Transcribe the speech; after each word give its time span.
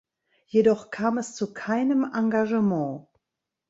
Jedoch 0.47 0.89
kam 0.89 1.19
es 1.19 1.35
zu 1.35 1.53
keinem 1.53 2.09
Engagement. 2.11 3.05